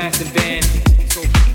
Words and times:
pass 0.00 0.18
the 0.18 0.32
band. 0.32 0.64
So 1.10 1.47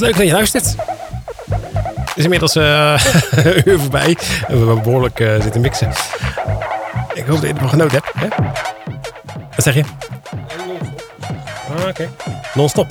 Leuk 0.00 0.16
dat 0.16 0.26
je 0.26 0.32
luistert. 0.32 0.74
Het 1.94 2.16
is 2.16 2.24
inmiddels 2.24 2.56
eh, 2.56 3.00
een 3.44 3.68
uur 3.68 3.78
voorbij. 3.78 4.16
We 4.48 4.56
hebben 4.56 4.82
behoorlijk 4.82 5.20
eh, 5.20 5.40
zitten 5.42 5.60
mixen. 5.60 5.88
Ik 7.14 7.24
hoop 7.26 7.40
dat 7.40 7.48
je 7.48 7.52
ervan 7.54 7.68
genoten 7.68 8.02
hebt. 8.02 8.34
Hè? 8.36 8.44
Wat 9.56 9.64
zeg 9.64 9.74
je? 9.74 9.82
Ah, 11.78 11.88
oké. 11.88 12.08
Non-stop. 12.54 12.86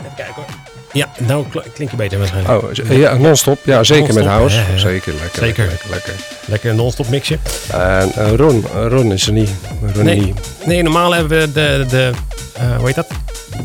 Even 0.00 0.14
kijken 0.16 0.34
hoor. 0.34 0.44
Ja, 0.92 1.08
nou 1.18 1.46
kl- 1.50 1.58
klink 1.74 1.90
je 1.90 1.96
beter 1.96 2.18
waarschijnlijk. 2.18 2.62
Oh, 2.62 2.96
ja, 2.98 3.14
non-stop. 3.14 3.58
Ja, 3.64 3.84
zeker 3.84 4.14
met 4.14 4.24
house. 4.24 4.56
ja, 4.56 4.62
ja. 4.72 4.78
Zeker, 4.78 5.12
lekker. 5.22 5.42
Zeker. 5.44 5.66
Lekker, 5.66 5.90
lekker. 5.90 6.12
Lekker 6.46 6.74
non-stop 6.74 7.08
mixje. 7.08 7.38
En 7.72 8.12
eh, 8.14 8.32
Ron, 8.34 8.64
Ron 8.88 9.12
is 9.12 9.26
er 9.26 9.32
niet. 9.32 9.50
Ron 9.94 10.04
Nee, 10.04 10.20
niet. 10.20 10.40
nee, 10.64 10.82
normaal 10.82 11.14
hebben 11.14 11.38
we 11.38 11.52
de, 11.52 11.84
de 11.88 12.10
eh, 12.58 12.76
hoe 12.76 12.86
heet 12.86 12.94
dat? 12.94 13.06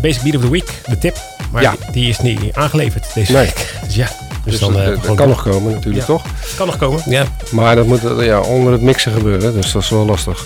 Basic 0.01 0.21
Beat 0.21 0.35
of 0.35 0.41
the 0.41 0.49
Week, 0.49 0.71
de 0.87 0.97
tip. 0.97 1.17
Maar 1.51 1.61
Ja. 1.61 1.71
die, 1.71 1.91
die 1.91 2.09
is 2.09 2.19
niet 2.19 2.39
aangeleverd 2.55 3.05
deze 3.13 3.31
Nee. 3.31 3.41
week. 3.45 3.75
Dus 3.85 3.95
ja, 3.95 4.05
dus, 4.43 4.51
Dus 4.51 4.59
dan 4.59 4.73
dat, 4.73 4.81
eh, 4.81 5.01
dat 5.03 5.15
kan 5.15 5.27
nog 5.27 5.43
komen 5.43 5.71
natuurlijk, 5.73 5.99
Ja. 6.07 6.13
toch? 6.13 6.23
kan 6.57 6.65
nog 6.67 6.77
komen. 6.77 7.01
Ja, 7.05 7.23
Maar 7.51 7.75
dat 7.75 7.85
moet 7.85 8.01
ja, 8.19 8.39
onder 8.39 8.71
het 8.73 8.81
mixen 8.81 9.11
gebeuren, 9.13 9.53
dus 9.53 9.71
dat 9.71 9.81
is 9.81 9.89
wel 9.89 10.05
lastig. 10.05 10.45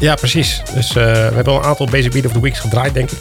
ja 0.00 0.14
precies. 0.14 0.62
Dus 0.74 0.88
eh, 0.88 0.94
we 1.04 1.10
hebben 1.34 1.52
al 1.52 1.58
een 1.58 1.64
aantal 1.64 1.86
Basic 1.86 2.12
Beat 2.12 2.26
of 2.26 2.32
the 2.32 2.40
Weeks 2.40 2.58
gedraaid, 2.58 2.94
denk 2.94 3.10
ik. 3.10 3.18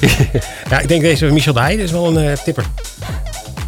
ja, 0.70 0.78
ik 0.80 0.88
denk 0.88 1.00
deze 1.02 1.26
Michel 1.26 1.52
de 1.52 1.60
Heijden 1.60 1.84
is 1.84 1.90
wel 1.90 2.16
een 2.16 2.36
tipper. 2.44 2.64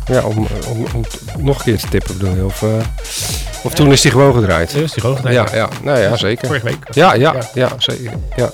Ja, 0.06 0.22
om, 0.22 0.46
om, 0.68 0.86
om 0.94 1.44
nog 1.44 1.58
een 1.58 1.64
keer 1.64 1.78
te 1.78 1.88
tippen 1.88 2.18
bedoel 2.18 2.34
je? 2.36 2.44
Of, 2.44 2.64
of 3.62 3.74
toen 3.74 3.92
is 3.92 4.00
die 4.00 4.10
gewoon 4.10 4.34
gedraaid? 4.34 4.72
Dus 4.72 4.92
die 4.92 5.00
gewoon 5.00 5.16
gedraaid. 5.16 5.50
Ja, 5.50 5.56
ja, 5.56 5.68
nou 5.82 5.98
ja, 5.98 6.16
zeker. 6.16 6.46
Vorige 6.46 6.64
week. 6.64 6.76
Ja, 6.90 7.14
ja, 7.14 7.32
Ja. 7.32 7.40
ja, 7.54 7.68
zeker. 7.78 8.12
Ja. 8.36 8.50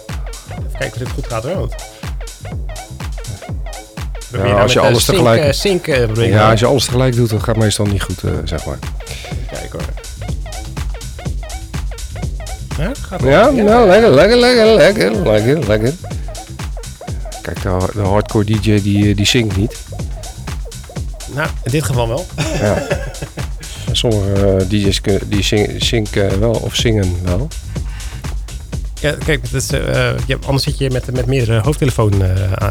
Kijken 0.79 0.93
of 0.93 0.99
dit 0.99 1.09
goed 1.15 1.27
gaat. 1.27 1.43
We 1.43 1.69
Ja, 4.39 4.61
als 4.63 4.73
je 4.73 4.81
eh, 4.81 4.85
alles 4.87 5.05
tegelijk- 5.05 5.43
eh, 5.43 5.53
sync, 5.53 5.87
eh, 5.87 6.05
proberen. 6.05 6.29
ja, 6.31 6.51
als 6.51 6.61
je 6.61 6.67
alles 6.67 6.85
tegelijk 6.85 7.15
doet, 7.17 7.31
dan 7.31 7.39
gaat 7.39 7.55
het 7.55 7.65
meestal 7.65 7.87
niet 7.87 8.03
goed, 8.03 8.23
eh, 8.25 8.31
zeg 8.45 8.65
maar. 8.65 8.79
Kijk 9.51 9.73
hoor. 9.73 9.83
Ja, 12.79 12.91
gaat 13.01 13.21
Ja, 13.23 13.51
nou, 13.51 13.89
lekker, 13.89 14.11
lekker, 14.11 14.37
lekker, 14.39 14.67
lekker, 14.75 15.23
lekker, 15.23 15.67
lekker. 15.69 15.93
Kijk, 17.43 17.63
de, 17.63 17.79
de 17.95 18.01
hardcore 18.01 18.45
DJ 18.45 18.83
die, 18.83 19.09
eh, 19.11 19.17
die 19.17 19.27
zingt 19.27 19.57
niet. 19.57 19.77
Nou, 21.35 21.49
in 21.65 21.71
dit 21.71 21.83
geval 21.85 22.09
wel. 22.09 22.27
Ja. 22.61 22.83
Sommige 23.93 24.57
eh, 24.57 24.69
DJ's 24.69 25.01
die 25.27 25.43
zing- 25.43 25.83
zinken 25.85 26.41
wel 26.41 26.51
of 26.53 26.75
zingen 26.75 27.17
wel. 27.25 27.49
Ja, 29.05 29.15
kijk, 29.25 29.43
het 29.43 29.53
is, 29.53 29.71
eh, 29.71 30.13
hebt- 30.27 30.47
anders 30.47 30.65
zit 30.65 30.79
je 30.79 30.91
met, 30.91 31.13
met 31.13 31.27
meerdere 31.27 31.61
hoofdtelefoon 31.61 32.23
eh, 32.23 32.31
eh, 32.53 32.71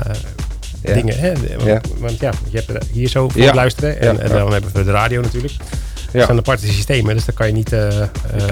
Ja. 0.81 0.93
dingen. 0.93 1.17
Hè? 1.19 1.33
Want, 1.33 1.63
Ja. 1.63 1.81
want 1.97 2.19
ja, 2.19 2.31
je 2.49 2.57
hebt 2.57 2.69
er 2.69 2.81
hier 2.91 3.07
zo 3.07 3.29
voor 3.29 3.41
Ja. 3.41 3.53
luisteren. 3.53 3.99
En, 3.99 4.13
Ja, 4.15 4.21
en 4.21 4.27
ja. 4.29 4.33
dan 4.37 4.51
hebben 4.51 4.71
we 4.73 4.83
de 4.83 4.91
radio 4.91 5.21
natuurlijk. 5.21 5.53
Dat 5.57 6.21
Ja, 6.21 6.25
zijn 6.25 6.37
aparte 6.37 6.65
systemen, 6.65 7.15
dus 7.15 7.25
dan 7.25 7.35
kan 7.35 7.47
je 7.47 7.53
niet 7.53 7.73
eh, 7.73 7.87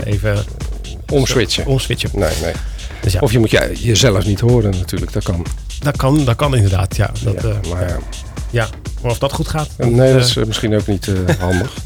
even 0.03 0.37
omswitchen. 1.11 1.65
omswitchen. 1.65 2.09
Nee, 2.13 2.29
nee. 2.41 2.53
Dus 3.01 3.13
ja, 3.13 3.19
Of 3.19 3.31
je 3.31 3.39
moet 3.39 3.51
je, 3.51 3.71
jezelf 3.75 4.25
niet 4.25 4.39
horen 4.39 4.69
natuurlijk, 4.71 5.13
dat 5.13 5.23
kan. 5.23 5.45
dat, 5.79 5.97
kan, 5.97 6.25
dat 6.25 6.35
kan 6.35 6.55
inderdaad. 6.55 6.95
Ja, 6.95 7.11
dat, 7.23 7.41
ja, 7.41 7.59
maar 7.73 7.87
ja. 7.89 7.97
ja. 8.49 8.67
Maar 9.01 9.11
of 9.11 9.17
dat 9.19 9.31
goed 9.33 9.47
gaat. 9.47 9.69
Nee, 9.77 10.13
dat 10.13 10.25
is 10.25 10.35
misschien 10.35 10.75
ook 10.75 10.87
niet 10.87 11.09
handig. 11.39 11.73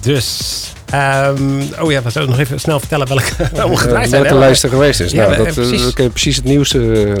Dus, 0.00 0.50
ehm, 0.90 1.60
oh 1.80 1.90
ja, 1.90 2.02
we 2.02 2.10
zullen 2.10 2.28
nog 2.28 2.38
even 2.38 2.60
snel 2.60 2.78
vertellen 2.78 3.08
welke 3.08 3.32
allemaal 3.60 3.76
gedraaid 3.76 4.08
zijn. 4.08 4.22
Welke 4.22 4.36
hè? 4.36 4.44
lijst 4.44 4.62
er 4.62 4.68
geweest 4.68 5.00
is. 5.00 5.12
Ja, 5.12 5.20
nou, 5.20 5.32
eh, 5.32 5.38
dat, 5.38 5.46
eh, 5.46 5.52
precies. 5.52 5.82
dan 5.82 5.92
kun 5.92 6.04
je 6.04 6.10
precies 6.10 6.36
het 6.36 6.44
nieuws 6.44 6.74
eh, 6.74 7.12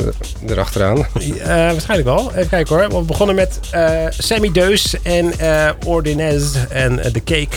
erachteraan. 0.48 1.06
Eh, 1.40 1.46
waarschijnlijk 1.46 2.08
wel. 2.08 2.32
Even 2.34 2.48
kijken 2.48 2.76
hoor. 2.76 3.00
We 3.00 3.06
begonnen 3.06 3.34
met 3.34 3.60
eh 3.70 4.06
Sammy 4.08 4.52
Deus 4.52 4.94
en 5.02 5.38
eh 5.38 5.70
Ordinez 5.84 6.54
en 6.68 6.98
eh, 6.98 7.10
The 7.10 7.22
Cake. 7.24 7.56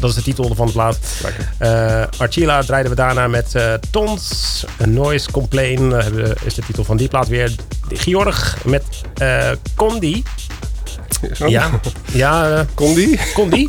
Dat 0.00 0.10
is 0.10 0.16
de 0.16 0.22
titel 0.22 0.54
van 0.54 0.66
de 0.66 0.72
plaat. 0.72 0.98
Eh 1.58 2.02
Archila 2.18 2.62
draaiden 2.62 2.90
we 2.90 2.96
daarna 2.96 3.28
met 3.28 3.54
eh, 3.54 3.72
Tons. 3.90 4.64
Noise 4.84 5.30
Complain 5.30 5.92
eh, 5.92 6.06
is 6.44 6.54
de 6.54 6.62
titel 6.66 6.84
van 6.84 6.96
die 6.96 7.08
plaat 7.08 7.28
weer. 7.28 7.54
Georg 7.92 8.56
met 8.64 8.82
eh 9.14 9.50
Condi. 9.76 10.22
Ja, 11.46 11.70
ja 12.12 12.50
eh, 12.76 12.94
die? 12.94 13.20
Condi. 13.34 13.68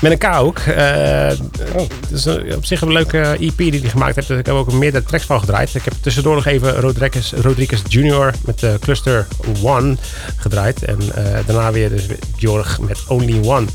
Met 0.00 0.12
een 0.12 0.18
K 0.18 0.24
ook. 0.34 0.58
Eh, 0.58 1.30
Oh. 1.76 1.80
Het 2.00 2.10
is 2.10 2.24
een- 2.24 2.54
op 2.56 2.64
zich 2.64 2.80
een 2.80 2.92
leuke 2.92 3.36
EP 3.40 3.56
die 3.56 3.80
hij 3.80 3.90
gemaakt 3.90 4.14
heeft. 4.14 4.30
Ik 4.30 4.46
heb 4.46 4.54
ook 4.54 4.72
meerdere 4.72 5.04
tracks 5.04 5.24
van 5.24 5.40
gedraaid. 5.40 5.74
Ik 5.74 5.84
heb 5.84 5.92
tussendoor 6.00 6.34
nog 6.34 6.46
even 6.46 6.80
Rodriguez, 6.80 7.32
Rodriguez 7.32 7.82
Jr. 7.88 8.30
met 8.44 8.58
de 8.58 8.76
Cluster 8.80 9.26
One 9.62 9.96
gedraaid. 10.36 10.82
En 10.84 10.98
eh, 11.14 11.24
daarna 11.46 11.72
weer 11.72 11.88
dus 11.88 12.06
Jorg 12.36 12.78
met 12.80 12.98
Only 13.08 13.40
One 13.48 13.66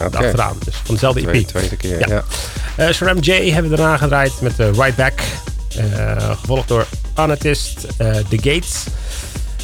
Oké. 0.00 0.16
achteraan. 0.18 0.56
Dus 0.64 0.74
van 0.84 0.94
dezelfde 0.94 1.20
EP. 1.20 1.26
Tweede, 1.28 1.46
tweede 1.48 1.76
keer, 1.76 1.98
Ja. 1.98 2.06
ja. 2.08 2.24
Eh 2.76 2.92
Sharam 2.92 3.18
J 3.20 3.50
hebben 3.52 3.70
we 3.70 3.76
daarna 3.76 3.96
gedraaid 3.96 4.32
met 4.40 4.56
de 4.56 4.70
Right 4.70 4.96
Back. 4.96 5.20
Eh, 5.76 6.30
gevolgd 6.40 6.68
door 6.68 6.86
Anartist, 7.14 7.86
eh 7.96 8.10
The 8.28 8.36
Gates. 8.36 8.84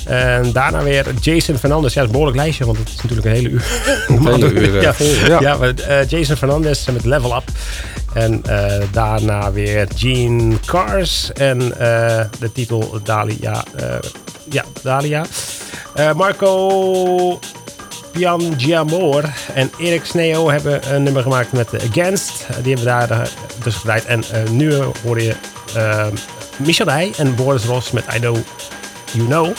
En 0.06 0.52
daarna 0.52 0.82
weer 0.82 1.06
Jason 1.20 1.58
Fernandez. 1.58 1.94
Ja, 1.94 2.00
dat 2.00 2.08
is 2.08 2.14
een 2.14 2.20
behoorlijk 2.20 2.36
lijstje, 2.36 2.64
want 2.64 2.78
het 2.78 2.88
is 2.88 2.96
natuurlijk 2.96 3.26
een 3.26 3.32
hele 3.32 3.48
uur. 3.48 3.64
Normaal 4.08 4.34
hele 4.34 4.52
uur, 4.60 4.76
eh, 4.76 4.82
ja, 4.82 4.94
ja. 5.26 5.40
ja. 5.40 5.56
maar, 5.56 5.74
eh, 5.74 6.08
Jason 6.08 6.36
Fernandez 6.36 6.86
met 6.86 7.04
Level 7.04 7.36
Up. 7.36 7.44
En 8.14 8.42
eh, 8.44 8.82
daarna 8.92 9.52
weer 9.52 9.86
Gene 9.96 10.56
Cars. 10.64 11.32
En 11.32 11.58
de 12.38 12.52
titel 12.52 13.00
Dalia. 13.04 13.64
ja, 14.50 14.64
Dalia. 14.82 15.24
Marco 16.16 17.38
Piangiamor 18.12 19.24
en 19.54 19.70
Erik 19.78 20.04
Sneo 20.04 20.50
hebben 20.50 20.94
een 20.94 21.02
nummer 21.02 21.22
gemaakt 21.22 21.52
met 21.52 21.68
Against. 21.90 22.46
Die 22.62 22.74
hebben 22.74 22.76
we 22.76 23.06
daar 23.06 23.30
dus 23.62 23.74
gedraaid. 23.74 24.04
En 24.04 24.24
nu 24.50 24.74
hoor 25.02 25.20
je 25.20 25.34
Michel 26.56 26.84
Dij 26.84 27.12
en 27.16 27.34
Boris 27.34 27.64
Ross 27.64 27.90
met 27.90 28.04
I 28.14 28.18
Know 28.18 28.36
You 29.12 29.26
Know. 29.26 29.54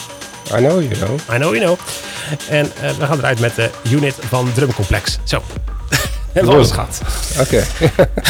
I 0.52 0.58
know, 0.58 0.82
you 0.82 0.96
know. 0.96 1.20
I 1.30 1.38
Know 1.38 1.56
You 1.56 1.60
Know. 1.60 1.78
En 2.50 2.72
eh, 2.82 2.92
we 2.92 3.06
gaan 3.06 3.18
eruit 3.18 3.40
met 3.40 3.56
de 3.56 3.70
unit 3.92 4.16
van 4.20 4.50
Drumcomplex. 4.54 5.20
Zo. 5.24 5.44
Hebben 6.34 6.52
we 6.52 6.58
alles 6.58 6.72
gehad. 6.72 7.02
Oké. 7.40 7.64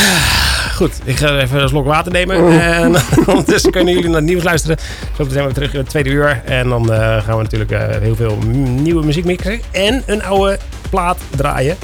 Goed, 0.78 1.00
ik 1.04 1.18
ga 1.18 1.40
even 1.40 1.62
een 1.62 1.70
slok 1.70 1.86
water 1.86 2.12
nemen. 2.12 2.62
En 2.62 2.96
ondertussen 3.28 3.72
kunnen 3.72 3.94
jullie 3.94 4.10
naar 4.10 4.20
het 4.20 4.30
nieuws 4.30 4.44
luisteren. 4.44 4.78
Zo 5.18 5.26
zijn 5.30 5.48
we 5.48 5.54
terug 5.54 5.74
in 5.74 5.80
het 5.80 5.90
tweede 5.90 6.10
uur. 6.10 6.42
En 6.46 6.70
dan 6.70 6.94
eh, 6.94 7.00
gaan 7.00 7.38
we 7.38 7.44
natuurlijk 7.44 7.72
eh, 7.72 8.02
heel 8.02 8.16
veel 8.16 8.38
nieuwe 8.66 9.06
muziek 9.06 9.26
mixen. 9.26 9.62
En 9.72 10.04
een 10.06 10.24
oude 10.24 10.60
plaat 10.90 11.18
draaien. 11.36 11.78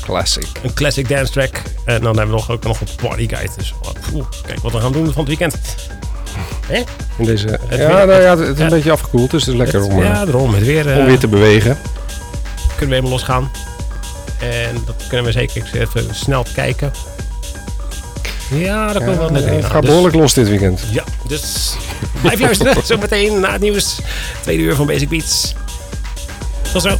Classic. 0.00 0.46
Een 0.62 0.74
classic 0.74 1.08
dance 1.08 1.32
track. 1.32 1.62
En 1.84 2.00
dan 2.00 2.16
hebben 2.16 2.34
we 2.34 2.40
nog, 2.40 2.50
ook 2.50 2.64
nog 2.64 2.80
een 2.80 2.86
party 3.02 3.28
guide. 3.28 3.52
Dus 3.56 3.74
oh, 3.82 3.90
poeh, 4.10 4.26
kijk 4.46 4.60
wat 4.60 4.72
we 4.72 4.80
gaan 4.80 4.92
doen 4.92 5.04
van 5.12 5.16
het 5.16 5.28
weekend. 5.28 5.56
Hè? 6.66 6.82
In 7.16 7.24
deze, 7.24 7.58
ja, 7.70 8.04
nou 8.04 8.22
ja, 8.22 8.38
het 8.38 8.58
is 8.58 8.64
een 8.64 8.68
beetje 8.68 8.90
afgekoeld, 8.90 9.30
dus 9.30 9.44
het 9.44 9.54
is 9.54 9.60
lekker 9.60 9.82
om, 9.82 9.90
eh, 9.90 10.04
ja, 10.04 10.24
daarom. 10.24 10.54
Het 10.54 10.64
weer, 10.64 10.90
eh, 10.90 10.98
om 10.98 11.04
weer 11.04 11.18
te 11.18 11.28
bewegen. 11.28 11.78
kunnen 12.76 12.88
we 12.88 12.94
helemaal 12.94 13.10
losgaan. 13.10 13.50
En 14.40 14.82
dat 14.86 15.04
kunnen 15.08 15.26
we 15.26 15.32
zeker 15.32 15.64
even 15.72 16.14
snel 16.14 16.44
kijken. 16.54 16.92
Ja, 18.48 18.92
dat 18.92 19.04
komt 19.04 19.16
wel 19.16 19.30
lekker 19.30 19.52
in. 19.52 19.58
het 19.58 19.66
gaat 19.66 19.80
dus- 19.80 19.90
behoorlijk 19.90 20.16
los 20.16 20.34
dit 20.34 20.48
weekend. 20.48 20.80
Ja, 20.90 21.04
dus 21.28 21.74
blijf 22.20 22.40
luisteren. 22.40 22.76
Zometeen 22.86 23.40
na 23.40 23.52
het 23.52 23.60
nieuws. 23.60 23.98
Tweede 24.42 24.62
uur 24.62 24.74
van 24.74 24.86
Basic 24.86 25.08
Beats. 25.08 25.54
Tot 26.72 26.82
zo. 26.82 26.98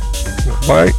Bye. 0.67 0.95